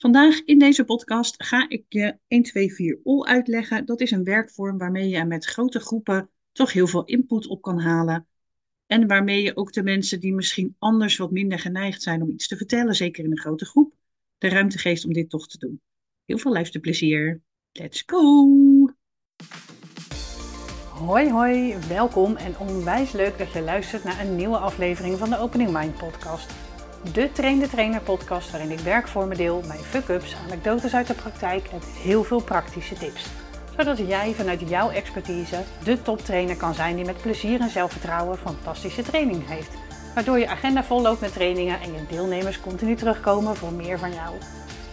Vandaag 0.00 0.40
in 0.44 0.58
deze 0.58 0.84
podcast 0.84 1.44
ga 1.44 1.68
ik 1.68 1.84
je 1.88 2.18
1, 2.28 2.42
2, 2.42 2.74
4 2.74 3.00
OL 3.02 3.26
uitleggen. 3.26 3.86
Dat 3.86 4.00
is 4.00 4.10
een 4.10 4.24
werkvorm 4.24 4.78
waarmee 4.78 5.08
je 5.08 5.24
met 5.24 5.44
grote 5.44 5.80
groepen 5.80 6.30
toch 6.52 6.72
heel 6.72 6.86
veel 6.86 7.04
input 7.04 7.46
op 7.46 7.62
kan 7.62 7.80
halen. 7.80 8.26
En 8.86 9.06
waarmee 9.06 9.42
je 9.42 9.56
ook 9.56 9.72
de 9.72 9.82
mensen 9.82 10.20
die 10.20 10.34
misschien 10.34 10.76
anders 10.78 11.16
wat 11.16 11.30
minder 11.30 11.58
geneigd 11.58 12.02
zijn 12.02 12.22
om 12.22 12.30
iets 12.30 12.48
te 12.48 12.56
vertellen, 12.56 12.94
zeker 12.94 13.24
in 13.24 13.30
een 13.30 13.38
grote 13.38 13.64
groep, 13.64 13.94
de 14.38 14.48
ruimte 14.48 14.78
geeft 14.78 15.04
om 15.04 15.12
dit 15.12 15.30
toch 15.30 15.46
te 15.46 15.58
doen. 15.58 15.80
Heel 16.24 16.38
veel 16.38 16.52
luisterplezier. 16.52 17.42
Let's 17.72 18.02
go! 18.06 18.48
Hoi 20.88 21.30
hoi, 21.30 21.76
welkom 21.88 22.36
en 22.36 22.58
onwijs 22.58 23.12
leuk 23.12 23.38
dat 23.38 23.52
je 23.52 23.62
luistert 23.62 24.04
naar 24.04 24.20
een 24.20 24.36
nieuwe 24.36 24.58
aflevering 24.58 25.18
van 25.18 25.30
de 25.30 25.38
Opening 25.38 25.72
Mind 25.72 25.96
podcast. 25.96 26.69
De 27.02 27.32
Train 27.32 27.58
de 27.58 27.68
Trainer 27.68 28.00
podcast 28.00 28.50
waarin 28.50 28.70
ik 28.70 28.78
werkvormen 28.78 29.36
deel, 29.36 29.62
mijn 29.66 29.78
fuck-ups, 29.78 30.36
anekdotes 30.46 30.94
uit 30.94 31.06
de 31.06 31.14
praktijk 31.14 31.66
en 31.72 31.80
heel 32.02 32.24
veel 32.24 32.42
praktische 32.42 32.94
tips. 32.94 33.26
Zodat 33.76 33.98
jij 33.98 34.32
vanuit 34.34 34.68
jouw 34.68 34.90
expertise 34.90 35.62
de 35.84 36.02
toptrainer 36.02 36.56
kan 36.56 36.74
zijn 36.74 36.96
die 36.96 37.04
met 37.04 37.22
plezier 37.22 37.60
en 37.60 37.70
zelfvertrouwen 37.70 38.38
fantastische 38.38 39.02
training 39.02 39.48
heeft. 39.48 39.70
Waardoor 40.14 40.38
je 40.38 40.48
agenda 40.48 40.84
vol 40.84 41.00
loopt 41.00 41.20
met 41.20 41.32
trainingen 41.32 41.80
en 41.80 41.92
je 41.92 42.06
deelnemers 42.08 42.60
continu 42.60 42.94
terugkomen 42.94 43.56
voor 43.56 43.72
meer 43.72 43.98
van 43.98 44.12
jou. 44.12 44.34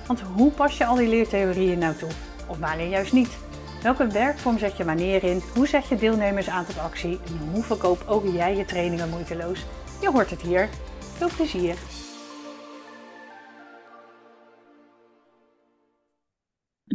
Want 0.06 0.22
hoe 0.22 0.52
pas 0.52 0.78
je 0.78 0.86
al 0.86 0.96
die 0.96 1.10
leertheorieën 1.10 1.80
nou 1.80 1.96
toe? 1.96 2.10
Of 2.48 2.58
wanneer 2.58 2.88
juist 2.88 3.14
niet? 3.14 3.38
Welke 3.82 4.08
werkvorm 4.08 4.58
zet 4.58 4.78
je 4.78 4.86
wanneer 4.86 5.24
in? 5.24 5.42
Hoe 5.56 5.68
zet 5.68 5.88
je 5.88 5.96
deelnemers 5.96 6.50
aan 6.50 6.66
tot 6.66 6.80
actie? 6.80 7.20
En 7.28 7.50
hoe 7.52 7.64
verkoop 7.64 8.04
ook 8.08 8.26
jij 8.34 8.56
je 8.56 8.66
trainingen 8.66 9.10
moeiteloos? 9.10 9.66
Je 10.02 10.12
hoort 10.12 10.30
het 10.30 10.42
hier. 10.42 10.70
Veel 11.18 11.30
plezier! 11.36 11.76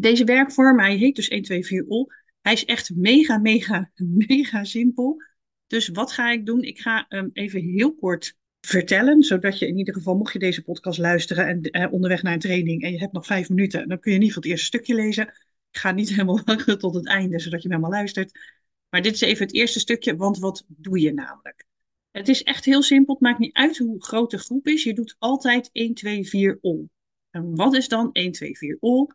Deze 0.03 0.25
werkvorm, 0.25 0.79
hij 0.81 0.97
heet 0.97 1.17
dus 1.17 1.29
1, 1.29 1.43
2, 1.43 1.67
4 1.67 1.85
OL. 1.87 2.13
Hij 2.41 2.53
is 2.53 2.65
echt 2.65 2.95
mega, 2.95 3.39
mega, 3.39 3.91
mega 4.29 4.65
simpel. 4.65 5.23
Dus 5.67 5.89
wat 5.89 6.13
ga 6.13 6.31
ik 6.31 6.47
doen? 6.47 6.63
Ik 6.63 6.81
ga 6.81 7.05
hem 7.09 7.31
even 7.33 7.61
heel 7.61 7.95
kort 7.95 8.37
vertellen, 8.61 9.23
zodat 9.23 9.59
je 9.59 9.67
in 9.67 9.79
ieder 9.79 9.95
geval, 9.95 10.17
mocht 10.17 10.33
je 10.33 10.39
deze 10.39 10.63
podcast 10.63 10.99
luisteren 10.99 11.47
en 11.47 11.63
eh, 11.63 11.93
onderweg 11.93 12.23
naar 12.23 12.33
een 12.33 12.39
training 12.39 12.83
en 12.83 12.93
je 12.93 12.99
hebt 12.99 13.13
nog 13.13 13.27
vijf 13.27 13.49
minuten, 13.49 13.89
dan 13.89 14.01
kun 14.01 14.11
je 14.11 14.17
in 14.17 14.25
ieder 14.25 14.35
geval 14.35 14.43
het 14.43 14.51
eerste 14.51 14.67
stukje 14.67 14.95
lezen. 14.95 15.27
Ik 15.71 15.79
ga 15.79 15.91
niet 15.93 16.09
helemaal 16.15 16.41
wachten 16.45 16.79
tot 16.79 16.95
het 16.95 17.07
einde, 17.07 17.41
zodat 17.41 17.63
je 17.63 17.69
hem 17.69 17.77
helemaal 17.77 17.99
luistert. 17.99 18.39
Maar 18.89 19.03
dit 19.03 19.15
is 19.15 19.21
even 19.21 19.47
het 19.47 19.55
eerste 19.55 19.81
stukje, 19.81 20.17
want 20.17 20.39
wat 20.39 20.65
doe 20.69 21.01
je 21.01 21.13
namelijk? 21.13 21.67
Het 22.11 22.29
is 22.29 22.43
echt 22.43 22.65
heel 22.65 22.83
simpel. 22.83 23.15
Het 23.15 23.23
maakt 23.23 23.39
niet 23.39 23.55
uit 23.55 23.79
hoe 23.79 24.03
groot 24.03 24.31
de 24.31 24.39
groep 24.39 24.67
is. 24.67 24.83
Je 24.83 24.95
doet 24.95 25.17
altijd 25.19 25.71
1, 25.73 25.95
2, 25.95 26.29
4 26.29 26.59
OL. 26.61 26.89
En 27.31 27.57
wat 27.57 27.75
is 27.75 27.89
dan 27.89 28.13
1, 28.13 28.33
2, 28.33 28.57
4 28.57 28.77
OL? 28.81 29.13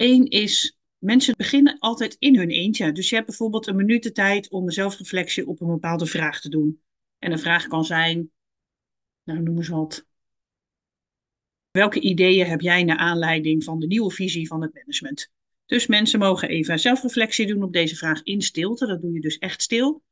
Eén 0.00 0.28
is, 0.28 0.78
mensen 0.98 1.34
beginnen 1.36 1.78
altijd 1.78 2.16
in 2.18 2.36
hun 2.36 2.50
eentje. 2.50 2.92
Dus 2.92 3.08
je 3.08 3.14
hebt 3.14 3.26
bijvoorbeeld 3.26 3.66
een 3.66 3.76
minuut 3.76 4.02
de 4.02 4.12
tijd 4.12 4.50
om 4.50 4.64
een 4.64 4.72
zelfreflectie 4.72 5.46
op 5.46 5.60
een 5.60 5.66
bepaalde 5.66 6.06
vraag 6.06 6.40
te 6.40 6.48
doen. 6.48 6.82
En 7.18 7.32
een 7.32 7.38
vraag 7.38 7.66
kan 7.66 7.84
zijn, 7.84 8.30
nou 9.24 9.40
noem 9.40 9.56
eens 9.56 9.68
wat. 9.68 10.06
Welke 11.70 12.00
ideeën 12.00 12.46
heb 12.46 12.60
jij 12.60 12.84
naar 12.84 12.96
aanleiding 12.96 13.64
van 13.64 13.78
de 13.78 13.86
nieuwe 13.86 14.10
visie 14.10 14.46
van 14.46 14.62
het 14.62 14.74
management? 14.74 15.30
Dus 15.66 15.86
mensen 15.86 16.18
mogen 16.18 16.48
even 16.48 16.78
zelfreflectie 16.78 17.46
doen 17.46 17.62
op 17.62 17.72
deze 17.72 17.96
vraag 17.96 18.22
in 18.22 18.42
stilte. 18.42 18.86
Dat 18.86 19.00
doe 19.00 19.12
je 19.12 19.20
dus 19.20 19.38
echt 19.38 19.62
stil. 19.62 20.02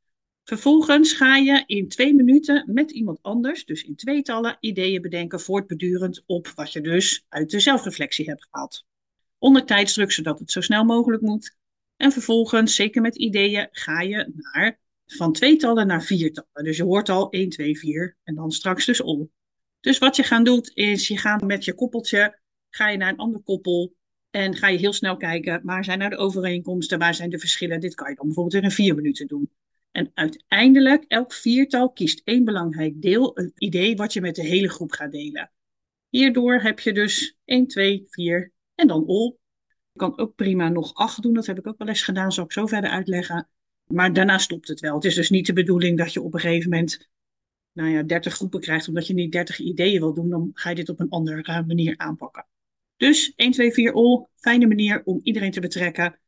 Vervolgens 0.44 1.12
ga 1.12 1.36
je 1.36 1.62
in 1.66 1.88
twee 1.88 2.14
minuten 2.14 2.72
met 2.72 2.90
iemand 2.90 3.18
anders, 3.22 3.64
dus 3.64 3.82
in 3.82 3.96
tweetallen, 3.96 4.56
ideeën 4.60 5.02
bedenken, 5.02 5.40
voortbedurend 5.40 6.22
op 6.26 6.48
wat 6.48 6.72
je 6.72 6.80
dus 6.80 7.24
uit 7.28 7.50
de 7.50 7.60
zelfreflectie 7.60 8.28
hebt 8.28 8.46
gehaald 8.50 8.86
onder 9.38 9.64
tijdsdruk, 9.64 10.12
zodat 10.12 10.38
het 10.38 10.50
zo 10.50 10.60
snel 10.60 10.84
mogelijk 10.84 11.22
moet. 11.22 11.56
En 11.96 12.12
vervolgens, 12.12 12.74
zeker 12.74 13.02
met 13.02 13.16
ideeën, 13.16 13.68
ga 13.70 14.00
je 14.00 14.32
naar 14.34 14.78
van 15.06 15.32
tweetallen 15.32 15.86
naar 15.86 16.02
viertallen. 16.02 16.64
Dus 16.64 16.76
je 16.76 16.84
hoort 16.84 17.08
al 17.08 17.30
1, 17.30 17.48
2, 17.48 17.78
4 17.78 18.16
en 18.24 18.34
dan 18.34 18.50
straks 18.50 18.86
dus 18.86 19.00
om. 19.00 19.30
Dus 19.80 19.98
wat 19.98 20.16
je 20.16 20.22
gaat 20.22 20.44
doen 20.44 20.64
is, 20.74 21.08
je 21.08 21.18
gaat 21.18 21.42
met 21.42 21.64
je 21.64 21.74
koppeltje, 21.74 22.38
ga 22.70 22.88
je 22.88 22.96
naar 22.96 23.12
een 23.12 23.16
ander 23.16 23.40
koppel 23.40 23.94
en 24.30 24.56
ga 24.56 24.68
je 24.68 24.78
heel 24.78 24.92
snel 24.92 25.16
kijken, 25.16 25.60
waar 25.64 25.84
zijn 25.84 25.98
nou 25.98 26.10
de 26.10 26.16
overeenkomsten, 26.16 26.98
waar 26.98 27.14
zijn 27.14 27.30
de 27.30 27.38
verschillen. 27.38 27.80
Dit 27.80 27.94
kan 27.94 28.08
je 28.08 28.16
dan 28.16 28.26
bijvoorbeeld 28.26 28.62
in 28.64 28.70
vier 28.70 28.94
minuten 28.94 29.26
doen. 29.26 29.50
En 29.90 30.10
uiteindelijk, 30.14 31.04
elk 31.04 31.32
viertal 31.32 31.92
kiest 31.92 32.20
één 32.24 32.44
belangrijk 32.44 33.02
deel, 33.02 33.38
een 33.38 33.52
idee 33.54 33.96
wat 33.96 34.12
je 34.12 34.20
met 34.20 34.34
de 34.34 34.44
hele 34.44 34.68
groep 34.68 34.92
gaat 34.92 35.12
delen. 35.12 35.50
Hierdoor 36.08 36.60
heb 36.60 36.80
je 36.80 36.92
dus 36.92 37.36
1, 37.44 37.66
2, 37.66 38.04
4 38.08 38.52
en 38.78 38.86
dan 38.86 39.04
ol. 39.06 39.40
Je 39.92 39.98
kan 39.98 40.18
ook 40.18 40.34
prima 40.34 40.68
nog 40.68 40.94
acht 40.94 41.22
doen. 41.22 41.34
Dat 41.34 41.46
heb 41.46 41.58
ik 41.58 41.66
ook 41.66 41.78
wel 41.78 41.88
eens 41.88 42.02
gedaan. 42.02 42.32
Zal 42.32 42.44
ik 42.44 42.52
zo 42.52 42.66
verder 42.66 42.90
uitleggen. 42.90 43.48
Maar 43.86 44.12
daarna 44.12 44.38
stopt 44.38 44.68
het 44.68 44.80
wel. 44.80 44.94
Het 44.94 45.04
is 45.04 45.14
dus 45.14 45.30
niet 45.30 45.46
de 45.46 45.52
bedoeling 45.52 45.98
dat 45.98 46.12
je 46.12 46.22
op 46.22 46.34
een 46.34 46.40
gegeven 46.40 46.70
moment 46.70 47.08
nou 47.72 47.88
ja, 47.88 48.02
30 48.02 48.34
groepen 48.34 48.60
krijgt. 48.60 48.88
Omdat 48.88 49.06
je 49.06 49.14
niet 49.14 49.32
30 49.32 49.58
ideeën 49.58 50.00
wil 50.00 50.14
doen. 50.14 50.28
Dan 50.28 50.50
ga 50.52 50.68
je 50.68 50.74
dit 50.74 50.88
op 50.88 51.00
een 51.00 51.08
andere 51.08 51.64
manier 51.66 51.98
aanpakken. 51.98 52.46
Dus 52.96 53.32
1, 53.36 53.50
2, 53.50 53.72
4 53.72 53.92
ol. 53.92 54.28
Fijne 54.36 54.66
manier 54.66 55.02
om 55.04 55.20
iedereen 55.22 55.50
te 55.50 55.60
betrekken. 55.60 56.20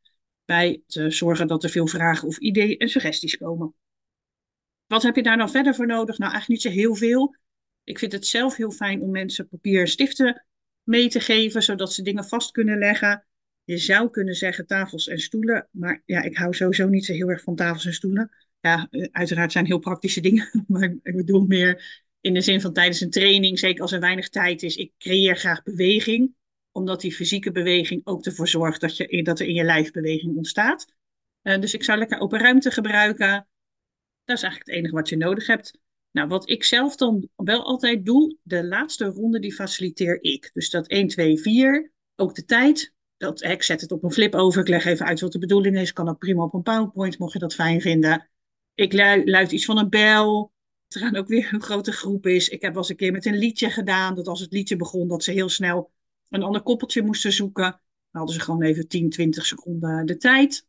Bij 0.45 0.81
te 0.87 1.09
zorgen 1.09 1.47
dat 1.47 1.63
er 1.63 1.69
veel 1.69 1.87
vragen 1.87 2.27
of 2.27 2.37
ideeën 2.37 2.77
en 2.77 2.89
suggesties 2.89 3.37
komen. 3.37 3.73
Wat 4.87 5.03
heb 5.03 5.15
je 5.15 5.23
daar 5.23 5.37
dan 5.37 5.49
verder 5.49 5.75
voor 5.75 5.87
nodig? 5.87 6.17
Nou, 6.17 6.31
eigenlijk 6.31 6.63
niet 6.63 6.73
zo 6.73 6.79
heel 6.79 6.95
veel. 6.95 7.35
Ik 7.83 7.99
vind 7.99 8.11
het 8.11 8.27
zelf 8.27 8.55
heel 8.55 8.71
fijn 8.71 9.01
om 9.01 9.11
mensen 9.11 9.47
papier 9.47 9.79
en 9.79 9.87
stiften 9.87 10.45
mee 10.83 11.09
te 11.09 11.19
geven, 11.19 11.63
zodat 11.63 11.93
ze 11.93 12.01
dingen 12.01 12.25
vast 12.25 12.51
kunnen 12.51 12.77
leggen. 12.77 13.25
Je 13.63 13.77
zou 13.77 14.09
kunnen 14.09 14.35
zeggen 14.35 14.65
tafels 14.65 15.07
en 15.07 15.19
stoelen, 15.19 15.67
maar 15.71 16.01
ja, 16.05 16.21
ik 16.21 16.37
hou 16.37 16.53
sowieso 16.53 16.87
niet 16.87 17.05
zo 17.05 17.13
heel 17.13 17.29
erg 17.29 17.43
van 17.43 17.55
tafels 17.55 17.85
en 17.85 17.93
stoelen. 17.93 18.31
Ja, 18.59 18.87
eh, 18.89 19.07
uiteraard 19.11 19.51
zijn 19.51 19.65
heel 19.65 19.79
praktische 19.79 20.21
dingen, 20.21 20.49
maar 20.67 20.95
ik 21.03 21.15
bedoel 21.15 21.45
meer 21.45 22.03
in 22.21 22.33
de 22.33 22.41
zin 22.41 22.61
van 22.61 22.73
tijdens 22.73 23.01
een 23.01 23.09
training, 23.09 23.59
zeker 23.59 23.81
als 23.81 23.91
er 23.91 23.99
weinig 23.99 24.29
tijd 24.29 24.63
is. 24.63 24.75
Ik 24.75 24.91
creëer 24.97 25.35
graag 25.35 25.63
beweging, 25.63 26.35
omdat 26.71 27.01
die 27.01 27.13
fysieke 27.13 27.51
beweging 27.51 28.01
ook 28.03 28.25
ervoor 28.25 28.47
zorgt 28.47 28.81
dat, 28.81 28.97
je, 28.97 29.23
dat 29.23 29.39
er 29.39 29.47
in 29.47 29.53
je 29.53 29.63
lijf 29.63 29.91
beweging 29.91 30.35
ontstaat. 30.35 30.93
Uh, 31.43 31.59
dus 31.59 31.73
ik 31.73 31.83
zou 31.83 31.97
lekker 31.97 32.19
open 32.19 32.39
ruimte 32.39 32.71
gebruiken. 32.71 33.47
Dat 34.23 34.37
is 34.37 34.43
eigenlijk 34.43 34.65
het 34.65 34.79
enige 34.79 34.95
wat 34.95 35.09
je 35.09 35.17
nodig 35.17 35.47
hebt. 35.47 35.79
Nou, 36.11 36.27
wat 36.27 36.49
ik 36.49 36.63
zelf 36.63 36.95
dan 36.95 37.29
wel 37.35 37.63
altijd 37.63 38.05
doe, 38.05 38.37
de 38.41 38.65
laatste 38.65 39.05
ronde 39.05 39.39
die 39.39 39.53
faciliteer 39.53 40.23
ik. 40.23 40.49
Dus 40.53 40.69
dat 40.69 40.87
1, 40.87 41.07
2, 41.07 41.39
4, 41.39 41.91
ook 42.15 42.35
de 42.35 42.45
tijd. 42.45 42.93
Dat, 43.17 43.43
ik 43.43 43.63
zet 43.63 43.81
het 43.81 43.91
op 43.91 44.03
een 44.03 44.11
flip 44.11 44.35
over, 44.35 44.61
ik 44.61 44.67
leg 44.67 44.85
even 44.85 45.05
uit 45.05 45.19
wat 45.19 45.31
de 45.31 45.39
bedoeling 45.39 45.77
is. 45.77 45.93
Kan 45.93 46.09
ook 46.09 46.17
prima 46.17 46.43
op 46.43 46.53
een 46.53 46.61
PowerPoint, 46.61 47.19
mocht 47.19 47.33
je 47.33 47.39
dat 47.39 47.53
fijn 47.53 47.81
vinden. 47.81 48.29
Ik 48.73 48.93
luid 49.25 49.51
iets 49.51 49.65
van 49.65 49.77
een 49.77 49.89
bel. 49.89 50.53
Er 50.87 50.99
gaan 50.99 51.15
ook 51.15 51.27
weer 51.27 51.53
een 51.53 51.61
grote 51.61 51.91
groep 51.91 52.25
is. 52.25 52.49
Ik 52.49 52.61
heb 52.61 52.71
wel 52.71 52.81
eens 52.81 52.89
een 52.89 52.95
keer 52.95 53.11
met 53.11 53.25
een 53.25 53.37
liedje 53.37 53.69
gedaan, 53.69 54.15
dat 54.15 54.27
als 54.27 54.39
het 54.39 54.51
liedje 54.51 54.75
begon, 54.75 55.07
dat 55.07 55.23
ze 55.23 55.31
heel 55.31 55.49
snel 55.49 55.91
een 56.29 56.43
ander 56.43 56.61
koppeltje 56.61 57.01
moesten 57.01 57.31
zoeken. 57.31 57.63
Dan 57.63 57.81
hadden 58.21 58.35
ze 58.35 58.41
gewoon 58.41 58.61
even 58.61 58.87
10, 58.87 59.09
20 59.09 59.45
seconden 59.45 60.05
de 60.05 60.17
tijd. 60.17 60.67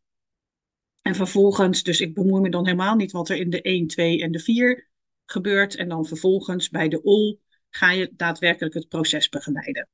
En 1.01 1.15
vervolgens, 1.15 1.83
dus 1.83 1.99
ik 2.01 2.13
bemoei 2.13 2.41
me 2.41 2.49
dan 2.49 2.65
helemaal 2.65 2.95
niet 2.95 3.11
wat 3.11 3.29
er 3.29 3.37
in 3.37 3.49
de 3.49 3.61
1, 3.61 3.87
2 3.87 4.21
en 4.21 4.31
de 4.31 4.39
4 4.39 4.91
gebeurt. 5.33 5.75
En 5.75 5.89
dan 5.89 6.05
vervolgens 6.05 6.69
bij 6.69 6.87
de 6.87 7.01
OL 7.01 7.41
ga 7.69 7.91
je 7.91 8.11
daadwerkelijk 8.15 8.73
het 8.73 8.87
proces 8.87 9.29
begeleiden. 9.29 9.87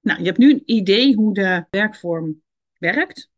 Nou, 0.00 0.18
je 0.18 0.24
hebt 0.24 0.38
nu 0.38 0.52
een 0.52 0.62
idee 0.64 1.14
hoe 1.14 1.34
de 1.34 1.66
werkvorm 1.70 2.42
werkt. 2.78 3.30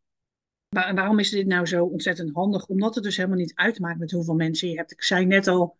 Waarom 0.69 1.19
is 1.19 1.29
dit 1.29 1.47
nou 1.47 1.65
zo 1.65 1.85
ontzettend 1.85 2.33
handig? 2.33 2.67
Omdat 2.67 2.95
het 2.95 3.03
dus 3.03 3.17
helemaal 3.17 3.37
niet 3.37 3.55
uitmaakt 3.55 3.99
met 3.99 4.11
hoeveel 4.11 4.35
mensen 4.35 4.69
je 4.69 4.75
hebt. 4.75 4.91
Ik 4.91 5.03
zei 5.03 5.25
net 5.25 5.47
al, 5.47 5.77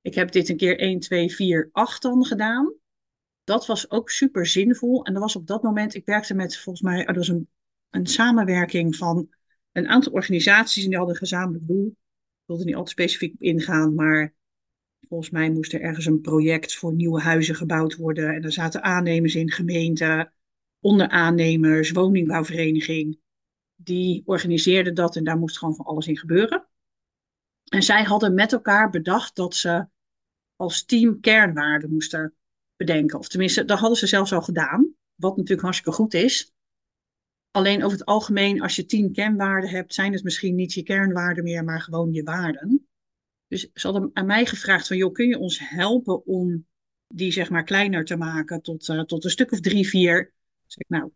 ik 0.00 0.14
heb 0.14 0.32
dit 0.32 0.48
een 0.48 0.56
keer 0.56 0.78
1, 0.78 0.98
2, 0.98 1.34
4, 1.34 1.68
8 1.72 2.02
dan 2.02 2.24
gedaan. 2.24 2.74
Dat 3.44 3.66
was 3.66 3.90
ook 3.90 4.10
super 4.10 4.46
zinvol. 4.46 5.04
En 5.04 5.12
dat 5.12 5.22
was 5.22 5.36
op 5.36 5.46
dat 5.46 5.62
moment, 5.62 5.94
ik 5.94 6.04
werkte 6.04 6.34
met 6.34 6.56
volgens 6.56 6.84
mij, 6.84 7.04
er 7.04 7.14
was 7.14 7.28
een, 7.28 7.48
een 7.90 8.06
samenwerking 8.06 8.96
van 8.96 9.28
een 9.72 9.88
aantal 9.88 10.12
organisaties 10.12 10.82
en 10.82 10.88
die 10.88 10.98
hadden 10.98 11.14
een 11.14 11.20
gezamenlijk 11.20 11.66
doel 11.66 11.96
wil 12.48 12.58
er 12.58 12.64
niet 12.64 12.74
al 12.74 12.84
te 12.84 12.90
specifiek 12.90 13.34
ingaan, 13.38 13.94
maar 13.94 14.34
volgens 15.08 15.30
mij 15.30 15.50
moest 15.50 15.72
er 15.72 15.80
ergens 15.80 16.06
een 16.06 16.20
project 16.20 16.74
voor 16.74 16.94
nieuwe 16.94 17.20
huizen 17.20 17.54
gebouwd 17.54 17.96
worden. 17.96 18.34
En 18.34 18.42
er 18.42 18.52
zaten 18.52 18.82
aannemers 18.82 19.34
in, 19.34 19.50
gemeenten, 19.50 20.32
onderaannemers, 20.80 21.90
woningbouwvereniging. 21.90 23.20
Die 23.74 24.22
organiseerden 24.24 24.94
dat 24.94 25.16
en 25.16 25.24
daar 25.24 25.38
moest 25.38 25.58
gewoon 25.58 25.74
van 25.74 25.84
alles 25.84 26.06
in 26.06 26.16
gebeuren. 26.16 26.68
En 27.64 27.82
zij 27.82 28.02
hadden 28.02 28.34
met 28.34 28.52
elkaar 28.52 28.90
bedacht 28.90 29.36
dat 29.36 29.54
ze 29.54 29.86
als 30.56 30.84
team 30.84 31.20
kernwaarden 31.20 31.90
moesten 31.90 32.34
bedenken. 32.76 33.18
Of 33.18 33.28
tenminste, 33.28 33.64
dat 33.64 33.78
hadden 33.78 33.98
ze 33.98 34.06
zelfs 34.06 34.32
al 34.32 34.42
gedaan. 34.42 34.94
Wat 35.14 35.36
natuurlijk 35.36 35.62
hartstikke 35.62 35.96
goed 35.96 36.14
is. 36.14 36.52
Alleen 37.50 37.84
over 37.84 37.98
het 37.98 38.06
algemeen, 38.06 38.60
als 38.60 38.76
je 38.76 38.86
tien 38.86 39.12
kernwaarden 39.12 39.70
hebt, 39.70 39.94
zijn 39.94 40.12
het 40.12 40.22
misschien 40.22 40.54
niet 40.54 40.72
je 40.72 40.82
kernwaarden 40.82 41.44
meer, 41.44 41.64
maar 41.64 41.80
gewoon 41.80 42.12
je 42.12 42.22
waarden. 42.22 42.88
Dus 43.48 43.70
ze 43.74 43.86
hadden 43.86 44.10
aan 44.12 44.26
mij 44.26 44.46
gevraagd 44.46 44.86
van, 44.86 44.96
joh, 44.96 45.12
kun 45.12 45.28
je 45.28 45.38
ons 45.38 45.68
helpen 45.68 46.26
om 46.26 46.66
die 47.06 47.32
zeg 47.32 47.50
maar 47.50 47.64
kleiner 47.64 48.04
te 48.04 48.16
maken 48.16 48.62
tot, 48.62 48.88
uh, 48.88 49.00
tot 49.00 49.24
een 49.24 49.30
stuk 49.30 49.52
of 49.52 49.60
drie, 49.60 49.88
vier. 49.88 50.32
Dus 50.66 50.76
ik, 50.76 50.88
nou, 50.88 51.10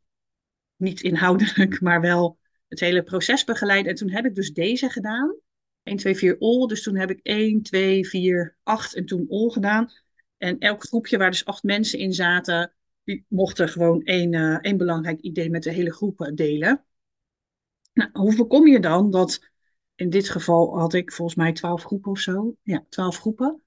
niet 0.77 1.01
inhoudelijk, 1.01 1.81
maar 1.87 2.01
wel 2.01 2.39
het 2.69 2.81
hele 2.81 3.03
proces 3.03 3.45
begeleid. 3.45 3.87
En 3.87 3.95
toen 3.95 4.11
heb 4.11 4.25
ik 4.25 4.35
dus 4.35 4.53
deze 4.53 4.91
gedaan. 4.91 5.37
1, 5.83 5.97
2, 5.97 6.17
4 6.17 6.37
all. 6.39 6.67
Dus 6.67 6.83
toen 6.83 6.97
heb 6.97 7.11
ik 7.11 7.21
1, 7.23 7.63
2, 7.63 8.09
4, 8.09 8.57
8 8.63 8.95
en 8.95 9.07
toen 9.07 9.27
all 9.29 9.51
gedaan. 9.51 9.93
En 10.37 10.59
elk 10.59 10.83
groepje 10.83 11.19
waar 11.19 11.31
dus 11.31 11.45
acht 11.45 11.63
mensen 11.63 11.99
in 11.99 12.13
zaten, 12.13 12.73
die 13.05 13.25
mochten 13.29 13.69
gewoon 13.69 14.03
één, 14.03 14.33
uh, 14.33 14.59
één 14.61 14.77
belangrijk 14.77 15.21
idee 15.21 15.51
met 15.51 15.63
de 15.63 15.73
hele 15.73 15.93
groep 15.93 16.31
delen. 16.35 16.85
Nou, 17.93 18.11
hoe 18.13 18.33
voorkom 18.33 18.67
je 18.67 18.81
dan 18.81 19.11
dat, 19.11 19.41
in 19.95 20.11
dit 20.11 20.29
geval 20.29 20.79
had 20.79 20.95
ik 20.95 21.13
volgens 21.13 21.37
mij 21.37 21.53
twaalf 21.53 21.83
groepen 21.83 22.11
of 22.11 22.19
zo. 22.19 22.57
Ja, 22.63 22.85
twaalf 22.89 23.19
groepen. 23.19 23.63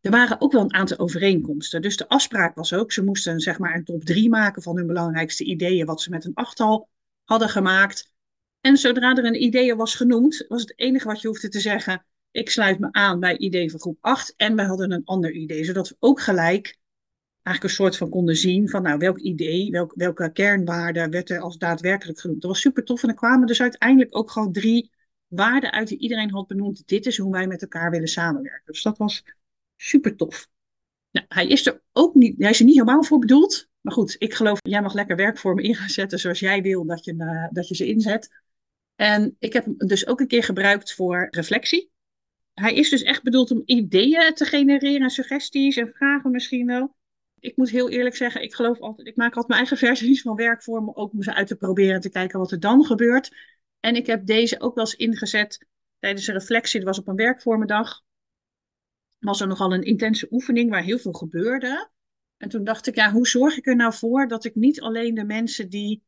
Er 0.00 0.10
waren 0.10 0.40
ook 0.40 0.52
wel 0.52 0.62
een 0.62 0.74
aantal 0.74 0.98
overeenkomsten. 0.98 1.82
Dus 1.82 1.96
de 1.96 2.08
afspraak 2.08 2.54
was 2.54 2.72
ook, 2.72 2.92
ze 2.92 3.04
moesten 3.04 3.40
zeg 3.40 3.58
maar 3.58 3.74
een 3.74 3.84
top 3.84 4.04
drie 4.04 4.28
maken 4.28 4.62
van 4.62 4.76
hun 4.76 4.86
belangrijkste 4.86 5.44
ideeën, 5.44 5.86
wat 5.86 6.02
ze 6.02 6.10
met 6.10 6.24
een 6.24 6.34
achttal 6.34 6.88
hadden 7.24 7.48
gemaakt. 7.48 8.12
En 8.60 8.76
zodra 8.76 9.16
er 9.16 9.24
een 9.24 9.42
idee 9.42 9.74
was 9.74 9.94
genoemd, 9.94 10.44
was 10.48 10.60
het 10.60 10.78
enige 10.78 11.06
wat 11.06 11.20
je 11.20 11.28
hoefde 11.28 11.48
te 11.48 11.60
zeggen, 11.60 12.06
ik 12.30 12.50
sluit 12.50 12.78
me 12.78 12.88
aan 12.92 13.20
bij 13.20 13.38
idee 13.38 13.70
van 13.70 13.80
groep 13.80 13.98
8 14.00 14.34
en 14.36 14.56
wij 14.56 14.64
hadden 14.64 14.92
een 14.92 15.04
ander 15.04 15.32
idee, 15.32 15.64
zodat 15.64 15.88
we 15.88 15.96
ook 15.98 16.20
gelijk 16.20 16.77
eigenlijk 17.48 17.64
een 17.64 17.84
soort 17.84 17.96
van 17.96 18.08
konden 18.08 18.36
zien 18.36 18.68
van 18.68 18.82
nou 18.82 18.98
welk 18.98 19.18
idee, 19.18 19.70
welk, 19.70 19.92
welke 19.94 20.32
kernwaarde 20.32 21.08
werd 21.08 21.30
er 21.30 21.40
als 21.40 21.58
daadwerkelijk 21.58 22.20
genoemd. 22.20 22.40
Dat 22.40 22.50
was 22.50 22.60
super 22.60 22.84
tof 22.84 23.02
en 23.02 23.08
er 23.08 23.14
kwamen 23.14 23.46
dus 23.46 23.60
uiteindelijk 23.60 24.16
ook 24.16 24.30
gewoon 24.30 24.52
drie 24.52 24.90
waarden 25.26 25.72
uit 25.72 25.88
die 25.88 25.98
iedereen 25.98 26.30
had 26.30 26.46
benoemd. 26.46 26.88
Dit 26.88 27.06
is 27.06 27.18
hoe 27.18 27.32
wij 27.32 27.46
met 27.46 27.62
elkaar 27.62 27.90
willen 27.90 28.08
samenwerken. 28.08 28.72
Dus 28.72 28.82
dat 28.82 28.98
was 28.98 29.24
super 29.76 30.16
tof. 30.16 30.48
Nou, 31.10 31.26
hij 31.28 31.46
is 31.46 31.66
er 31.66 31.82
ook 31.92 32.14
niet, 32.14 32.34
hij 32.38 32.50
is 32.50 32.58
er 32.58 32.64
niet 32.64 32.74
helemaal 32.74 33.04
voor 33.04 33.18
bedoeld. 33.18 33.68
Maar 33.80 33.92
goed, 33.92 34.16
ik 34.18 34.34
geloof, 34.34 34.58
jij 34.62 34.82
mag 34.82 34.94
lekker 34.94 35.16
werkvormen 35.16 35.64
in 35.64 35.74
gaan 35.74 35.88
zetten 35.88 36.18
zoals 36.18 36.40
jij 36.40 36.62
wil 36.62 36.86
dat 36.86 37.04
je, 37.04 37.14
uh, 37.14 37.46
dat 37.50 37.68
je 37.68 37.74
ze 37.74 37.86
inzet. 37.86 38.28
En 38.96 39.36
ik 39.38 39.52
heb 39.52 39.64
hem 39.64 39.74
dus 39.76 40.06
ook 40.06 40.20
een 40.20 40.26
keer 40.26 40.44
gebruikt 40.44 40.94
voor 40.94 41.28
reflectie. 41.30 41.90
Hij 42.54 42.74
is 42.74 42.90
dus 42.90 43.02
echt 43.02 43.22
bedoeld 43.22 43.50
om 43.50 43.62
ideeën 43.64 44.34
te 44.34 44.44
genereren, 44.44 45.10
suggesties 45.10 45.76
en 45.76 45.92
vragen 45.94 46.30
misschien 46.30 46.66
wel. 46.66 46.96
Ik 47.40 47.56
moet 47.56 47.70
heel 47.70 47.88
eerlijk 47.88 48.16
zeggen, 48.16 48.42
ik 48.42 48.54
geloof 48.54 48.80
altijd, 48.80 49.08
ik 49.08 49.16
maak 49.16 49.34
altijd 49.34 49.46
mijn 49.48 49.60
eigen 49.60 49.76
versies 49.76 50.22
van 50.22 50.36
werkvormen, 50.36 50.96
ook 50.96 51.12
om 51.12 51.22
ze 51.22 51.34
uit 51.34 51.46
te 51.46 51.56
proberen 51.56 51.94
en 51.94 52.00
te 52.00 52.10
kijken 52.10 52.38
wat 52.38 52.50
er 52.50 52.60
dan 52.60 52.84
gebeurt. 52.84 53.36
En 53.80 53.94
ik 53.94 54.06
heb 54.06 54.26
deze 54.26 54.60
ook 54.60 54.74
wel 54.74 54.84
eens 54.84 54.94
ingezet 54.94 55.66
tijdens 55.98 56.26
een 56.26 56.34
reflectie. 56.34 56.80
Dat 56.80 56.88
was 56.88 56.98
op 56.98 57.08
een 57.08 57.16
werkvormendag. 57.16 58.02
Was 59.18 59.40
er 59.40 59.46
nogal 59.46 59.72
een 59.72 59.82
intense 59.82 60.26
oefening 60.30 60.70
waar 60.70 60.82
heel 60.82 60.98
veel 60.98 61.12
gebeurde. 61.12 61.90
En 62.36 62.48
toen 62.48 62.64
dacht 62.64 62.86
ik, 62.86 62.94
ja, 62.94 63.12
hoe 63.12 63.26
zorg 63.26 63.56
ik 63.56 63.66
er 63.66 63.76
nou 63.76 63.94
voor 63.94 64.28
dat 64.28 64.44
ik 64.44 64.54
niet 64.54 64.80
alleen 64.80 65.14
de 65.14 65.24
mensen 65.24 65.68
die 65.68 66.02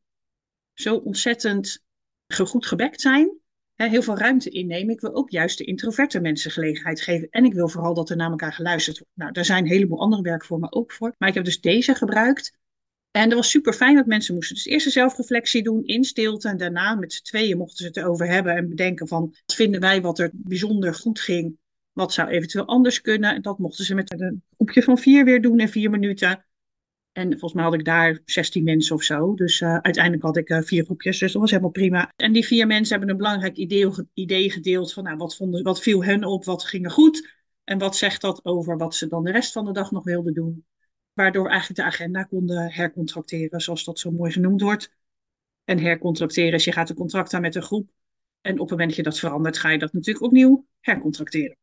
zo 0.73 0.95
ontzettend 0.95 1.83
goed 2.27 2.65
gebekt 2.65 3.01
zijn, 3.01 3.40
heel 3.89 4.01
veel 4.01 4.17
ruimte 4.17 4.49
innemen. 4.49 4.93
Ik 4.93 5.01
wil 5.01 5.15
ook 5.15 5.29
juist 5.29 5.57
de 5.57 5.63
introverte 5.63 6.19
mensen 6.19 6.51
gelegenheid 6.51 7.01
geven. 7.01 7.27
En 7.29 7.45
ik 7.45 7.53
wil 7.53 7.67
vooral 7.67 7.93
dat 7.93 8.09
er 8.09 8.15
naar 8.15 8.29
elkaar 8.29 8.53
geluisterd 8.53 8.97
wordt. 8.97 9.13
Nou, 9.15 9.31
daar 9.31 9.45
zijn 9.45 9.63
een 9.63 9.69
heleboel 9.69 9.99
andere 9.99 10.21
werkvormen 10.21 10.73
ook 10.73 10.91
voor. 10.91 11.15
Maar 11.17 11.29
ik 11.29 11.35
heb 11.35 11.45
dus 11.45 11.61
deze 11.61 11.95
gebruikt. 11.95 12.59
En 13.11 13.29
dat 13.29 13.37
was 13.37 13.49
super 13.49 13.73
fijn 13.73 13.95
dat 13.95 14.05
mensen 14.05 14.33
moesten 14.33 14.55
dus 14.55 14.65
eerst 14.65 14.85
een 14.85 14.91
zelfreflectie 14.91 15.63
doen 15.63 15.85
in 15.85 16.03
stilte. 16.03 16.49
En 16.49 16.57
daarna 16.57 16.95
met 16.95 17.13
z'n 17.13 17.23
tweeën 17.23 17.57
mochten 17.57 17.77
ze 17.77 17.85
het 17.85 17.97
erover 17.97 18.27
hebben 18.27 18.55
en 18.55 18.69
bedenken 18.69 19.07
van 19.07 19.35
wat 19.45 19.55
vinden 19.55 19.81
wij 19.81 20.01
wat 20.01 20.19
er 20.19 20.29
bijzonder 20.33 20.93
goed 20.93 21.19
ging. 21.19 21.57
Wat 21.91 22.13
zou 22.13 22.29
eventueel 22.29 22.65
anders 22.65 23.01
kunnen? 23.01 23.35
En 23.35 23.41
dat 23.41 23.59
mochten 23.59 23.85
ze 23.85 23.95
met 23.95 24.21
een 24.21 24.43
groepje 24.55 24.83
van 24.83 24.97
vier 24.97 25.25
weer 25.25 25.41
doen 25.41 25.59
in 25.59 25.69
vier 25.69 25.89
minuten. 25.89 26.45
En 27.11 27.29
volgens 27.29 27.53
mij 27.53 27.63
had 27.63 27.73
ik 27.73 27.85
daar 27.85 28.19
16 28.25 28.63
mensen 28.63 28.95
of 28.95 29.03
zo. 29.03 29.33
Dus 29.35 29.59
uh, 29.61 29.77
uiteindelijk 29.77 30.23
had 30.23 30.37
ik 30.37 30.49
uh, 30.49 30.61
vier 30.61 30.83
groepjes, 30.83 31.19
dus 31.19 31.31
dat 31.31 31.41
was 31.41 31.49
helemaal 31.49 31.71
prima. 31.71 32.11
En 32.15 32.31
die 32.31 32.45
vier 32.45 32.67
mensen 32.67 32.89
hebben 32.89 33.09
een 33.09 33.17
belangrijk 33.17 33.57
idee, 33.57 33.89
idee 34.13 34.51
gedeeld 34.51 34.93
van 34.93 35.03
nou, 35.03 35.17
wat, 35.17 35.35
vonden, 35.35 35.63
wat 35.63 35.81
viel 35.81 36.03
hen 36.03 36.23
op, 36.23 36.45
wat 36.45 36.63
ging 36.63 36.85
er 36.85 36.91
goed. 36.91 37.29
En 37.63 37.77
wat 37.77 37.95
zegt 37.95 38.21
dat 38.21 38.45
over 38.45 38.77
wat 38.77 38.95
ze 38.95 39.07
dan 39.07 39.23
de 39.23 39.31
rest 39.31 39.51
van 39.51 39.65
de 39.65 39.71
dag 39.71 39.91
nog 39.91 40.03
wilden 40.03 40.33
doen. 40.33 40.65
Waardoor 41.13 41.43
we 41.43 41.49
eigenlijk 41.49 41.79
de 41.79 41.85
agenda 41.85 42.23
konden 42.23 42.71
hercontracteren, 42.71 43.61
zoals 43.61 43.83
dat 43.83 43.99
zo 43.99 44.11
mooi 44.11 44.31
genoemd 44.31 44.61
wordt. 44.61 44.93
En 45.63 45.79
hercontracteren 45.79 46.53
is, 46.53 46.63
je 46.63 46.71
gaat 46.71 46.89
een 46.89 46.95
contract 46.95 47.33
aan 47.33 47.41
met 47.41 47.55
een 47.55 47.61
groep. 47.61 47.89
En 48.41 48.53
op 48.53 48.59
het 48.59 48.69
moment 48.69 48.87
dat 48.87 48.97
je 48.97 49.03
dat 49.03 49.19
verandert, 49.19 49.57
ga 49.57 49.69
je 49.69 49.77
dat 49.77 49.93
natuurlijk 49.93 50.25
opnieuw 50.25 50.65
hercontracteren. 50.79 51.57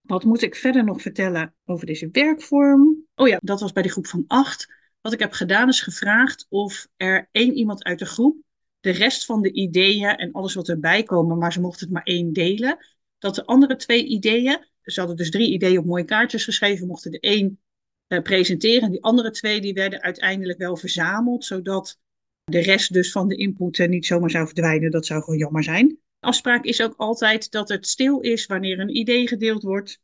Wat 0.00 0.24
moet 0.24 0.42
ik 0.42 0.56
verder 0.56 0.84
nog 0.84 1.02
vertellen 1.02 1.54
over 1.64 1.86
deze 1.86 2.08
werkvorm? 2.12 2.89
Oh 3.20 3.28
ja, 3.28 3.38
dat 3.42 3.60
was 3.60 3.72
bij 3.72 3.82
de 3.82 3.88
groep 3.88 4.06
van 4.06 4.24
acht. 4.26 4.68
Wat 5.00 5.12
ik 5.12 5.18
heb 5.18 5.32
gedaan 5.32 5.68
is 5.68 5.80
gevraagd 5.80 6.46
of 6.48 6.88
er 6.96 7.28
één 7.32 7.54
iemand 7.54 7.84
uit 7.84 7.98
de 7.98 8.06
groep 8.06 8.36
de 8.80 8.90
rest 8.90 9.24
van 9.24 9.42
de 9.42 9.52
ideeën 9.52 10.16
en 10.16 10.32
alles 10.32 10.54
wat 10.54 10.68
erbij 10.68 11.02
komen, 11.02 11.38
maar 11.38 11.52
ze 11.52 11.60
mochten 11.60 11.86
het 11.86 11.94
maar 11.94 12.02
één 12.02 12.32
delen. 12.32 12.86
Dat 13.18 13.34
de 13.34 13.44
andere 13.44 13.76
twee 13.76 14.04
ideeën, 14.04 14.66
ze 14.82 14.98
hadden 14.98 15.16
dus 15.16 15.30
drie 15.30 15.52
ideeën 15.52 15.78
op 15.78 15.84
mooie 15.84 16.04
kaartjes 16.04 16.44
geschreven, 16.44 16.86
mochten 16.86 17.10
de 17.10 17.20
één 17.20 17.60
uh, 18.08 18.22
presenteren. 18.22 18.90
Die 18.90 19.02
andere 19.02 19.30
twee 19.30 19.60
die 19.60 19.74
werden 19.74 20.02
uiteindelijk 20.02 20.58
wel 20.58 20.76
verzameld, 20.76 21.44
zodat 21.44 21.98
de 22.44 22.60
rest 22.60 22.92
dus 22.92 23.12
van 23.12 23.28
de 23.28 23.36
input 23.36 23.78
uh, 23.78 23.88
niet 23.88 24.06
zomaar 24.06 24.30
zou 24.30 24.46
verdwijnen. 24.46 24.90
Dat 24.90 25.06
zou 25.06 25.22
gewoon 25.22 25.38
jammer 25.38 25.64
zijn. 25.64 25.98
Afspraak 26.20 26.64
is 26.64 26.82
ook 26.82 26.94
altijd 26.96 27.50
dat 27.50 27.68
het 27.68 27.86
stil 27.86 28.20
is 28.20 28.46
wanneer 28.46 28.78
een 28.78 28.96
idee 28.96 29.28
gedeeld 29.28 29.62
wordt. 29.62 30.00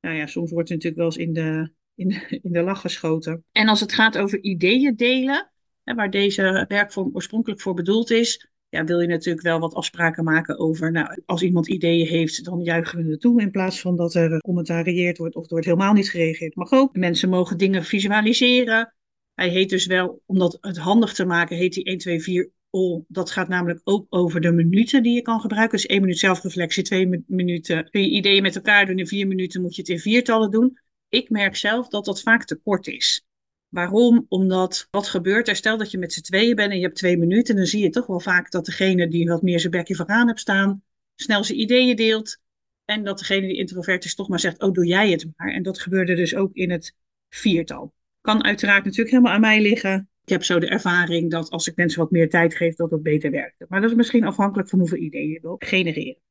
Nou 0.00 0.16
ja, 0.16 0.26
soms 0.26 0.50
wordt 0.50 0.68
het 0.68 0.82
natuurlijk 0.82 1.02
wel 1.02 1.24
eens 1.24 1.28
in 1.28 1.32
de, 1.32 1.72
in, 1.94 2.10
in 2.28 2.52
de 2.52 2.62
lach 2.62 2.80
geschoten. 2.80 3.44
En 3.52 3.68
als 3.68 3.80
het 3.80 3.92
gaat 3.92 4.18
over 4.18 4.42
ideeën 4.42 4.96
delen, 4.96 5.50
hè, 5.82 5.94
waar 5.94 6.10
deze 6.10 6.64
werkvorm 6.68 7.10
oorspronkelijk 7.12 7.60
voor 7.60 7.74
bedoeld 7.74 8.10
is, 8.10 8.48
ja, 8.68 8.84
wil 8.84 9.00
je 9.00 9.06
natuurlijk 9.06 9.44
wel 9.44 9.58
wat 9.58 9.74
afspraken 9.74 10.24
maken 10.24 10.58
over, 10.58 10.92
nou, 10.92 11.22
als 11.26 11.42
iemand 11.42 11.68
ideeën 11.68 12.06
heeft, 12.06 12.44
dan 12.44 12.60
juichen 12.60 13.04
we 13.04 13.10
het 13.10 13.20
toe 13.20 13.40
in 13.40 13.50
plaats 13.50 13.80
van 13.80 13.96
dat 13.96 14.14
er 14.14 14.30
gecommentarieerd 14.30 15.18
wordt 15.18 15.34
of 15.34 15.44
er 15.44 15.50
wordt 15.50 15.66
helemaal 15.66 15.92
niet 15.92 16.10
gereageerd. 16.10 16.54
Mag 16.54 16.72
ook. 16.72 16.96
Mensen 16.96 17.28
mogen 17.28 17.58
dingen 17.58 17.84
visualiseren. 17.84 18.94
Hij 19.34 19.48
heet 19.48 19.70
dus 19.70 19.86
wel, 19.86 20.22
om 20.26 20.38
dat 20.38 20.58
het 20.60 20.76
handig 20.76 21.12
te 21.12 21.24
maken, 21.24 21.56
heet 21.56 21.74
hij 21.74 21.84
1, 21.84 21.98
2, 21.98 22.22
4 22.22 22.50
all. 22.70 23.04
Dat 23.08 23.30
gaat 23.30 23.48
namelijk 23.48 23.80
ook 23.84 24.06
over 24.08 24.40
de 24.40 24.52
minuten 24.52 25.02
die 25.02 25.14
je 25.14 25.22
kan 25.22 25.40
gebruiken. 25.40 25.76
Dus 25.76 25.86
één 25.86 26.00
minuut 26.00 26.18
zelfreflectie, 26.18 26.82
twee 26.82 27.24
minuten 27.26 27.90
kun 27.90 28.00
je 28.00 28.10
ideeën 28.10 28.42
met 28.42 28.56
elkaar 28.56 28.86
doen. 28.86 28.98
In 28.98 29.06
vier 29.06 29.26
minuten 29.26 29.62
moet 29.62 29.74
je 29.74 29.80
het 29.80 29.90
in 29.90 29.98
viertallen 29.98 30.50
doen. 30.50 30.78
Ik 31.14 31.30
merk 31.30 31.56
zelf 31.56 31.88
dat 31.88 32.04
dat 32.04 32.22
vaak 32.22 32.44
te 32.44 32.54
kort 32.54 32.86
is. 32.86 33.26
Waarom? 33.68 34.26
Omdat 34.28 34.88
wat 34.90 35.08
gebeurt 35.08 35.48
er? 35.48 35.56
Stel 35.56 35.76
dat 35.76 35.90
je 35.90 35.98
met 35.98 36.12
z'n 36.12 36.20
tweeën 36.20 36.56
bent 36.56 36.70
en 36.70 36.76
je 36.76 36.82
hebt 36.82 36.96
twee 36.96 37.18
minuten, 37.18 37.56
dan 37.56 37.66
zie 37.66 37.82
je 37.82 37.90
toch 37.90 38.06
wel 38.06 38.20
vaak 38.20 38.50
dat 38.50 38.64
degene 38.64 39.08
die 39.08 39.28
wat 39.28 39.42
meer 39.42 39.60
zijn 39.60 39.72
bekje 39.72 39.94
vooraan 39.94 40.26
hebt 40.26 40.40
staan, 40.40 40.82
snel 41.14 41.44
zijn 41.44 41.60
ideeën 41.60 41.96
deelt. 41.96 42.38
En 42.84 43.04
dat 43.04 43.18
degene 43.18 43.46
die 43.46 43.56
introvert 43.56 44.04
is 44.04 44.14
toch 44.14 44.28
maar 44.28 44.40
zegt, 44.40 44.62
oh 44.62 44.72
doe 44.72 44.86
jij 44.86 45.10
het 45.10 45.26
maar. 45.36 45.52
En 45.52 45.62
dat 45.62 45.80
gebeurde 45.80 46.14
dus 46.14 46.34
ook 46.34 46.54
in 46.54 46.70
het 46.70 46.94
viertal. 47.28 47.94
Kan 48.20 48.44
uiteraard 48.44 48.84
natuurlijk 48.84 49.10
helemaal 49.10 49.32
aan 49.32 49.40
mij 49.40 49.60
liggen. 49.60 50.08
Ik 50.24 50.28
heb 50.28 50.44
zo 50.44 50.58
de 50.58 50.68
ervaring 50.68 51.30
dat 51.30 51.50
als 51.50 51.66
ik 51.66 51.76
mensen 51.76 52.00
wat 52.00 52.10
meer 52.10 52.30
tijd 52.30 52.54
geef, 52.54 52.74
dat 52.74 52.90
dat 52.90 53.02
beter 53.02 53.30
werkt. 53.30 53.64
Maar 53.68 53.80
dat 53.80 53.90
is 53.90 53.96
misschien 53.96 54.24
afhankelijk 54.24 54.68
van 54.68 54.78
hoeveel 54.78 54.98
ideeën 54.98 55.30
je 55.30 55.40
wil 55.40 55.56
genereren. 55.58 56.22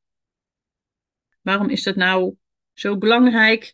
Waarom 1.42 1.68
is 1.68 1.82
dat 1.82 1.96
nou 1.96 2.34
zo 2.72 2.98
belangrijk? 2.98 3.72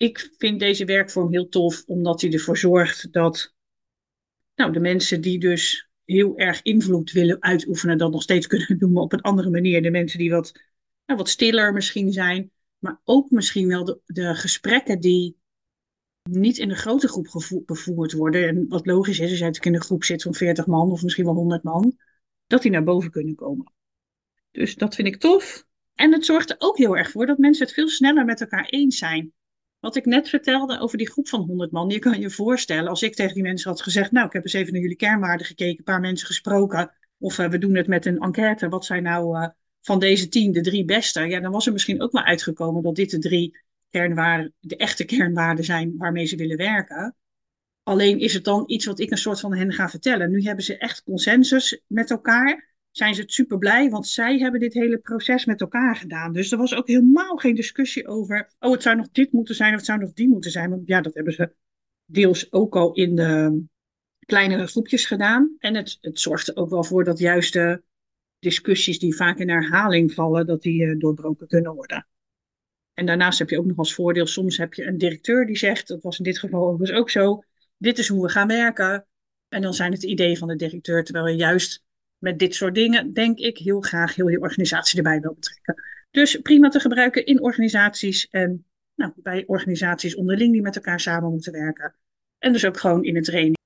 Ik 0.00 0.34
vind 0.38 0.60
deze 0.60 0.84
werkvorm 0.84 1.32
heel 1.32 1.48
tof, 1.48 1.84
omdat 1.86 2.20
hij 2.20 2.32
ervoor 2.32 2.58
zorgt 2.58 3.12
dat 3.12 3.54
nou, 4.54 4.72
de 4.72 4.80
mensen 4.80 5.20
die 5.20 5.38
dus 5.38 5.90
heel 6.04 6.38
erg 6.38 6.62
invloed 6.62 7.12
willen 7.12 7.42
uitoefenen, 7.42 7.98
dat 7.98 8.10
nog 8.10 8.22
steeds 8.22 8.46
kunnen 8.56 8.78
doen, 8.78 8.96
op 8.96 9.12
een 9.12 9.20
andere 9.20 9.50
manier. 9.50 9.82
De 9.82 9.90
mensen 9.90 10.18
die 10.18 10.30
wat, 10.30 10.52
nou, 11.06 11.18
wat 11.18 11.28
stiller 11.28 11.72
misschien 11.72 12.12
zijn, 12.12 12.50
maar 12.78 13.00
ook 13.04 13.30
misschien 13.30 13.68
wel 13.68 14.00
de, 14.04 14.34
gesprekken 14.34 15.00
die 15.00 15.36
niet 16.30 16.58
in 16.58 16.70
een 16.70 16.76
grote 16.76 17.08
groep 17.08 17.28
gevoerd 17.66 18.12
worden. 18.12 18.48
En 18.48 18.68
wat 18.68 18.86
logisch 18.86 19.18
is, 19.18 19.30
als 19.30 19.38
jij 19.38 19.46
natuurlijk 19.48 19.66
in 19.66 19.74
een 19.74 19.86
groep 19.86 20.04
zit 20.04 20.22
van 20.22 20.34
40 20.34 20.66
man 20.66 20.90
of 20.90 21.02
misschien 21.02 21.24
wel 21.24 21.34
100 21.34 21.62
man, 21.62 21.98
dat 22.46 22.62
die 22.62 22.70
naar 22.70 22.84
boven 22.84 23.10
kunnen 23.10 23.34
komen. 23.34 23.72
Dus 24.50 24.74
dat 24.74 24.94
vind 24.94 25.08
ik 25.08 25.20
tof. 25.20 25.66
En 25.94 26.12
het 26.12 26.24
zorgt 26.24 26.50
er 26.50 26.56
ook 26.58 26.78
heel 26.78 26.96
erg 26.96 27.10
voor 27.10 27.26
dat 27.26 27.38
mensen 27.38 27.64
het 27.64 27.74
veel 27.74 27.88
sneller 27.88 28.24
met 28.24 28.40
elkaar 28.40 28.64
eens 28.64 28.98
zijn. 28.98 29.32
Wat 29.80 29.96
ik 29.96 30.04
net 30.04 30.28
vertelde 30.28 30.78
over 30.78 30.98
die 30.98 31.10
groep 31.10 31.28
van 31.28 31.40
100 31.40 31.70
man, 31.70 31.88
je 31.88 31.98
kan 31.98 32.20
je 32.20 32.30
voorstellen, 32.30 32.88
als 32.88 33.02
ik 33.02 33.14
tegen 33.14 33.34
die 33.34 33.42
mensen 33.42 33.70
had 33.70 33.82
gezegd, 33.82 34.12
nou, 34.12 34.26
ik 34.26 34.32
heb 34.32 34.42
eens 34.42 34.52
even 34.52 34.72
naar 34.72 34.82
jullie 34.82 34.96
kernwaarden 34.96 35.46
gekeken, 35.46 35.78
een 35.78 35.84
paar 35.84 36.00
mensen 36.00 36.26
gesproken, 36.26 36.92
of 37.18 37.38
uh, 37.38 37.48
we 37.48 37.58
doen 37.58 37.74
het 37.76 37.86
met 37.86 38.06
een 38.06 38.18
enquête, 38.18 38.68
wat 38.68 38.84
zijn 38.84 39.02
nou 39.02 39.38
uh, 39.38 39.48
van 39.80 39.98
deze 39.98 40.28
tien 40.28 40.52
de 40.52 40.60
drie 40.60 40.84
beste? 40.84 41.20
Ja, 41.20 41.40
dan 41.40 41.52
was 41.52 41.66
er 41.66 41.72
misschien 41.72 42.02
ook 42.02 42.12
wel 42.12 42.22
uitgekomen 42.22 42.82
dat 42.82 42.94
dit 42.94 43.10
de 43.10 43.18
drie 43.18 43.58
kernwaarden, 43.90 44.54
de 44.60 44.76
echte 44.76 45.04
kernwaarden 45.04 45.64
zijn 45.64 45.94
waarmee 45.96 46.26
ze 46.26 46.36
willen 46.36 46.56
werken. 46.56 47.16
Alleen 47.82 48.18
is 48.18 48.34
het 48.34 48.44
dan 48.44 48.62
iets 48.66 48.86
wat 48.86 49.00
ik 49.00 49.10
een 49.10 49.18
soort 49.18 49.40
van 49.40 49.54
hen 49.54 49.72
ga 49.72 49.88
vertellen. 49.88 50.30
Nu 50.30 50.42
hebben 50.42 50.64
ze 50.64 50.78
echt 50.78 51.02
consensus 51.02 51.82
met 51.86 52.10
elkaar. 52.10 52.69
Zijn 52.90 53.14
ze 53.14 53.20
het 53.20 53.32
super 53.32 53.58
blij, 53.58 53.90
want 53.90 54.06
zij 54.06 54.38
hebben 54.38 54.60
dit 54.60 54.74
hele 54.74 54.98
proces 54.98 55.44
met 55.44 55.60
elkaar 55.60 55.96
gedaan. 55.96 56.32
Dus 56.32 56.52
er 56.52 56.58
was 56.58 56.74
ook 56.74 56.86
helemaal 56.86 57.36
geen 57.36 57.54
discussie 57.54 58.06
over, 58.06 58.50
oh, 58.58 58.72
het 58.72 58.82
zou 58.82 58.96
nog 58.96 59.10
dit 59.10 59.32
moeten 59.32 59.54
zijn 59.54 59.70
of 59.70 59.76
het 59.76 59.86
zou 59.86 59.98
nog 59.98 60.12
die 60.12 60.28
moeten 60.28 60.50
zijn. 60.50 60.70
Want 60.70 60.86
ja, 60.86 61.00
dat 61.00 61.14
hebben 61.14 61.32
ze 61.32 61.54
deels 62.04 62.52
ook 62.52 62.76
al 62.76 62.92
in 62.92 63.14
de 63.14 63.62
kleinere 64.26 64.66
groepjes 64.66 65.06
gedaan. 65.06 65.56
En 65.58 65.74
het, 65.74 65.98
het 66.00 66.20
zorgt 66.20 66.48
er 66.48 66.56
ook 66.56 66.70
wel 66.70 66.84
voor 66.84 67.04
dat 67.04 67.18
juist 67.18 67.52
de 67.52 67.82
discussies 68.38 68.98
die 68.98 69.16
vaak 69.16 69.38
in 69.38 69.48
herhaling 69.48 70.12
vallen, 70.12 70.46
dat 70.46 70.62
die 70.62 70.82
uh, 70.82 70.98
doorbroken 70.98 71.46
kunnen 71.46 71.74
worden. 71.74 72.06
En 72.94 73.06
daarnaast 73.06 73.38
heb 73.38 73.50
je 73.50 73.58
ook 73.58 73.66
nog 73.66 73.76
als 73.76 73.94
voordeel, 73.94 74.26
soms 74.26 74.56
heb 74.56 74.74
je 74.74 74.86
een 74.86 74.98
directeur 74.98 75.46
die 75.46 75.56
zegt, 75.56 75.88
dat 75.88 76.02
was 76.02 76.18
in 76.18 76.24
dit 76.24 76.38
geval 76.38 76.66
overigens 76.66 76.98
ook 76.98 77.10
zo, 77.10 77.42
dit 77.76 77.98
is 77.98 78.08
hoe 78.08 78.22
we 78.22 78.28
gaan 78.28 78.48
werken. 78.48 79.06
En 79.48 79.62
dan 79.62 79.74
zijn 79.74 79.92
het 79.92 80.02
ideeën 80.02 80.36
van 80.36 80.48
de 80.48 80.56
directeur, 80.56 81.04
terwijl 81.04 81.26
je 81.26 81.36
juist 81.36 81.84
met 82.20 82.38
dit 82.38 82.54
soort 82.54 82.74
dingen, 82.74 83.12
denk 83.12 83.38
ik, 83.38 83.58
heel 83.58 83.80
graag 83.80 84.14
heel 84.14 84.28
je 84.28 84.40
organisatie 84.40 84.96
erbij 84.96 85.20
wil 85.20 85.34
betrekken. 85.34 85.74
Dus 86.10 86.36
prima 86.36 86.68
te 86.68 86.80
gebruiken 86.80 87.26
in 87.26 87.42
organisaties 87.42 88.28
en 88.28 88.64
nou, 88.94 89.12
bij 89.16 89.44
organisaties 89.46 90.14
onderling 90.14 90.52
die 90.52 90.62
met 90.62 90.76
elkaar 90.76 91.00
samen 91.00 91.30
moeten 91.30 91.52
werken. 91.52 91.94
En 92.38 92.52
dus 92.52 92.64
ook 92.64 92.78
gewoon 92.78 93.04
in 93.04 93.14
het 93.14 93.24
training. 93.24 93.58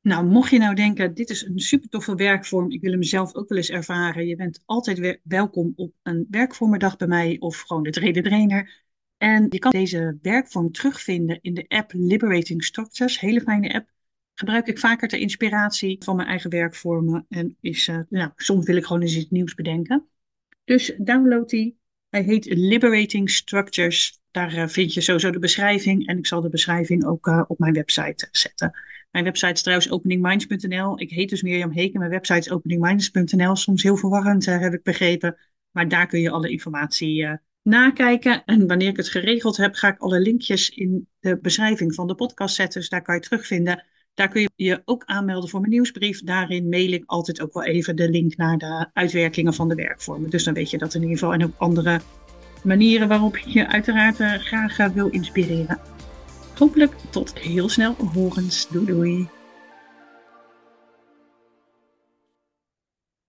Nou, 0.00 0.26
mocht 0.26 0.50
je 0.50 0.58
nou 0.58 0.74
denken, 0.74 1.14
dit 1.14 1.30
is 1.30 1.42
een 1.42 1.58
super 1.58 1.88
toffe 1.88 2.14
werkvorm, 2.14 2.70
ik 2.70 2.80
wil 2.80 2.92
hem 2.92 3.02
zelf 3.02 3.34
ook 3.34 3.48
wel 3.48 3.58
eens 3.58 3.70
ervaren. 3.70 4.26
Je 4.26 4.36
bent 4.36 4.62
altijd 4.64 5.18
welkom 5.22 5.72
op 5.76 5.94
een 6.02 6.26
werkvormendag 6.30 6.96
bij 6.96 7.08
mij 7.08 7.36
of 7.38 7.60
gewoon 7.60 7.82
de 7.82 7.90
Trader 7.90 8.22
Trainer. 8.22 8.82
En 9.16 9.46
je 9.48 9.58
kan 9.58 9.70
deze 9.70 10.18
werkvorm 10.22 10.72
terugvinden 10.72 11.38
in 11.40 11.54
de 11.54 11.64
app 11.68 11.92
Liberating 11.92 12.64
Structures, 12.64 13.20
hele 13.20 13.40
fijne 13.40 13.74
app. 13.74 13.90
Gebruik 14.42 14.66
ik 14.66 14.78
vaker 14.78 15.08
ter 15.08 15.18
inspiratie 15.18 15.96
van 16.04 16.16
mijn 16.16 16.28
eigen 16.28 16.50
werkvormen. 16.50 17.26
En 17.28 17.56
is, 17.60 17.88
uh, 17.88 17.98
nou, 18.08 18.30
soms 18.36 18.66
wil 18.66 18.76
ik 18.76 18.84
gewoon 18.84 19.02
eens 19.02 19.16
iets 19.16 19.30
nieuws 19.30 19.54
bedenken. 19.54 20.08
Dus 20.64 20.94
download 20.98 21.48
die. 21.48 21.78
Hij 22.08 22.22
heet 22.22 22.44
Liberating 22.44 23.30
Structures. 23.30 24.20
Daar 24.30 24.54
uh, 24.54 24.66
vind 24.66 24.94
je 24.94 25.00
sowieso 25.00 25.30
de 25.30 25.38
beschrijving. 25.38 26.06
En 26.06 26.18
ik 26.18 26.26
zal 26.26 26.40
de 26.40 26.48
beschrijving 26.48 27.04
ook 27.04 27.26
uh, 27.26 27.42
op 27.46 27.58
mijn 27.58 27.72
website 27.72 28.28
zetten. 28.30 28.78
Mijn 29.10 29.24
website 29.24 29.52
is 29.52 29.62
trouwens 29.62 29.90
openingminds.nl. 29.90 31.00
Ik 31.00 31.10
heet 31.10 31.28
dus 31.28 31.42
Mirjam 31.42 31.70
Heken. 31.70 31.98
Mijn 31.98 32.10
website 32.10 32.38
is 32.38 32.50
openingminds.nl. 32.50 33.56
Soms 33.56 33.82
heel 33.82 33.96
verwarrend, 33.96 34.46
heb 34.46 34.74
ik 34.74 34.82
begrepen. 34.82 35.36
Maar 35.70 35.88
daar 35.88 36.06
kun 36.06 36.20
je 36.20 36.30
alle 36.30 36.50
informatie 36.50 37.38
nakijken. 37.62 38.44
En 38.44 38.66
wanneer 38.66 38.88
ik 38.88 38.96
het 38.96 39.08
geregeld 39.08 39.56
heb, 39.56 39.74
ga 39.74 39.88
ik 39.88 39.98
alle 39.98 40.20
linkjes 40.20 40.70
in 40.70 41.08
de 41.20 41.38
beschrijving 41.38 41.94
van 41.94 42.06
de 42.06 42.14
podcast 42.14 42.54
zetten. 42.54 42.80
Dus 42.80 42.88
daar 42.88 43.02
kan 43.02 43.14
je 43.14 43.20
terugvinden. 43.20 43.84
Daar 44.14 44.28
kun 44.28 44.40
je 44.40 44.50
je 44.56 44.82
ook 44.84 45.02
aanmelden 45.06 45.48
voor 45.48 45.60
mijn 45.60 45.72
nieuwsbrief. 45.72 46.22
Daarin 46.22 46.68
mail 46.68 46.92
ik 46.92 47.02
altijd 47.06 47.40
ook 47.40 47.52
wel 47.52 47.64
even 47.64 47.96
de 47.96 48.10
link 48.10 48.36
naar 48.36 48.58
de 48.58 48.86
uitwerkingen 48.92 49.54
van 49.54 49.68
de 49.68 49.74
werkvormen. 49.74 50.30
Dus 50.30 50.44
dan 50.44 50.54
weet 50.54 50.70
je 50.70 50.78
dat 50.78 50.94
in 50.94 51.02
ieder 51.02 51.18
geval. 51.18 51.32
En 51.32 51.44
ook 51.44 51.54
andere 51.56 52.00
manieren 52.62 53.08
waarop 53.08 53.36
je 53.36 53.68
uiteraard 53.68 54.16
graag 54.16 54.76
wil 54.92 55.08
inspireren. 55.08 55.80
Hopelijk 56.58 56.94
tot 57.10 57.38
heel 57.38 57.68
snel 57.68 57.94
horens. 58.12 58.68
Doei 58.68 58.86
doei. 58.86 59.28